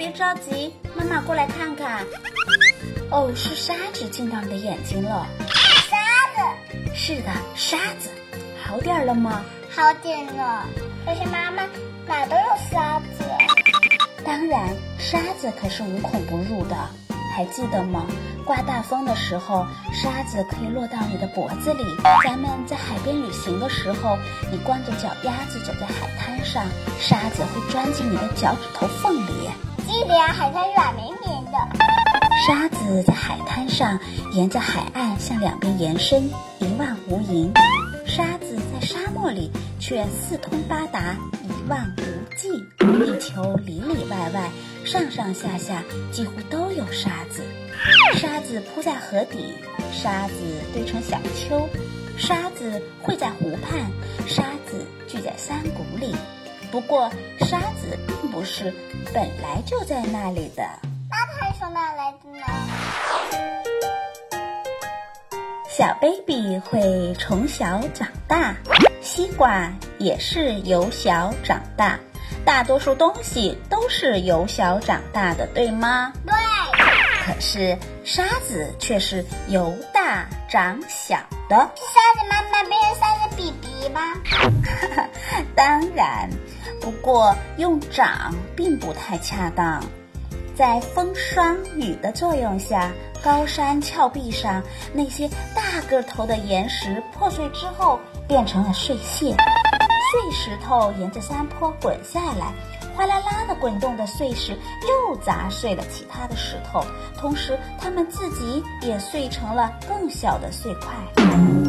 [0.00, 2.06] 别着急，妈妈过来看看。
[3.10, 5.26] 哦，是沙子进到你的眼睛了。
[5.90, 5.98] 沙
[6.34, 8.08] 子，是的，沙子，
[8.64, 9.44] 好点了吗？
[9.68, 10.64] 好点了。
[11.04, 11.64] 可是妈妈，
[12.06, 13.24] 哪都有沙子。
[14.24, 16.74] 当然，沙子可是无孔不入的，
[17.36, 18.06] 还记得吗？
[18.46, 21.84] 刮大风的时候，沙子可以落到你的脖子里。
[22.24, 24.16] 咱们在海边旅行的时候，
[24.50, 26.64] 你光着脚丫子走在海滩上，
[26.98, 29.50] 沙子会钻进你的脚趾头缝里。
[29.90, 31.50] 记得呀，海滩软绵绵的。
[32.46, 33.98] 沙子在海滩上
[34.32, 37.50] 沿着海岸向两边延伸，一望无垠；
[38.06, 42.64] 沙子在沙漠里却四通八达，一望无际。
[42.78, 44.48] 地球里里外外、
[44.84, 47.42] 上上下下几乎都有沙子。
[48.14, 49.54] 沙子铺在河底，
[49.92, 50.34] 沙子
[50.72, 51.68] 堆成小丘，
[52.16, 53.90] 沙子汇在湖畔，
[54.28, 56.14] 沙子聚在山谷里。
[56.70, 58.72] 不过，沙子并不是
[59.12, 60.62] 本来就在那里的。
[61.10, 62.44] 那它是从哪来的呢？
[65.68, 68.54] 小 baby 会从小长大，
[69.00, 71.98] 西瓜也是由小长大，
[72.44, 76.12] 大多数东西都是由小长大的，对吗？
[76.26, 76.34] 对。
[77.24, 81.70] 可是沙子却是由大长小的。
[81.76, 84.00] 是沙子妈妈变成沙子 BB 吗？
[85.54, 86.28] 当然，
[86.80, 89.82] 不过用长并不太恰当。
[90.54, 92.90] 在风霜雨的作用下，
[93.22, 97.98] 高山峭壁上那些大个头的岩石破碎之后，
[98.28, 99.34] 变成了碎屑。
[100.10, 102.52] 碎石头沿着山坡滚下来，
[102.96, 104.58] 哗啦啦的滚动的碎石
[104.88, 106.84] 又砸碎了其他的石头，
[107.16, 110.88] 同时它们自己也碎成了更小的碎块。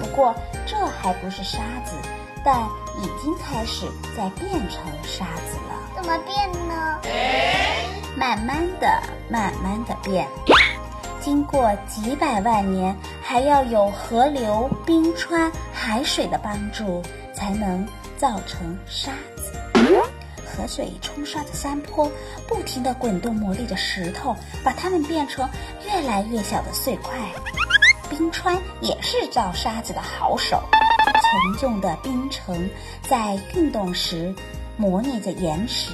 [0.00, 0.34] 不过
[0.66, 1.94] 这还不是沙子，
[2.44, 3.86] 但已经开始
[4.16, 5.74] 在变成沙子了。
[5.94, 7.00] 怎么变呢？
[8.16, 10.28] 慢慢的、慢慢的变，
[11.20, 17.02] 经过几百万年，还要有河流、冰川、海水的帮助，
[17.34, 17.86] 才能
[18.16, 19.52] 造成沙子。
[20.44, 22.10] 河水冲刷着山坡，
[22.46, 25.48] 不停地滚动磨砺着石头，把它们变成
[25.86, 27.16] 越来越小的碎块。
[28.10, 30.62] 冰川也是造沙子的好手，
[31.32, 32.68] 沉重的冰层
[33.08, 34.34] 在运动时
[34.76, 35.90] 磨砺着岩石。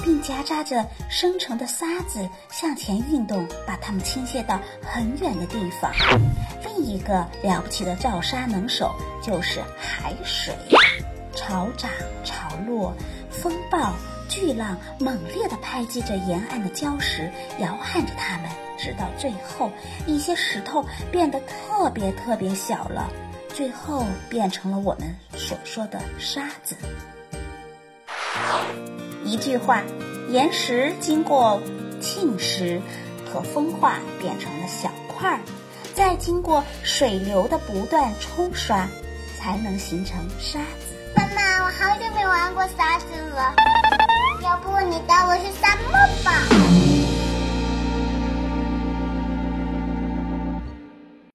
[0.00, 5.92] 并夹杂着生成的沙子向前运动，把它们倾泻到很远的地方。
[6.64, 10.54] 另一个了不起的造沙能手就是海水，
[11.34, 11.90] 潮涨
[12.24, 12.94] 潮落，
[13.28, 13.92] 风暴、
[14.28, 19.70] 巨浪猛烈地拍击着沿岸的礁石，摇撼着它们，直到最后，
[20.06, 23.10] 一些石头变得特别特别小了，
[23.58, 26.76] 最后变成了我们所说的沙子。
[29.24, 29.82] 一句话，
[30.28, 31.60] 岩石经过
[32.00, 32.80] 侵蚀
[33.26, 35.40] 和风化变成了小块儿，
[35.92, 38.86] 再经过水流的不断冲刷，
[39.36, 40.94] 才能形成沙子。
[41.16, 43.56] 妈妈，我好久没玩过沙子了。